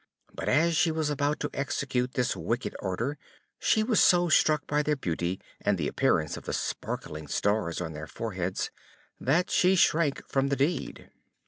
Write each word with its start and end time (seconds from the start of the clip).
But 0.33 0.49
as 0.49 0.75
she 0.75 0.89
was 0.89 1.11
about 1.11 1.39
to 1.41 1.49
execute 1.53 2.15
this 2.15 2.35
wicked 2.35 2.75
order, 2.79 3.19
she 3.59 3.83
was 3.83 4.01
so 4.01 4.29
struck 4.29 4.65
by 4.65 4.81
their 4.81 4.95
beauty, 4.95 5.39
and 5.61 5.77
the 5.77 5.87
appearance 5.87 6.37
of 6.37 6.45
the 6.45 6.53
sparkling 6.53 7.27
stars 7.27 7.79
on 7.79 7.93
their 7.93 8.07
foreheads, 8.07 8.71
that 9.19 9.51
she 9.51 9.75
shrank 9.75 10.27
from 10.27 10.47
the 10.47 10.55
deed. 10.55 11.11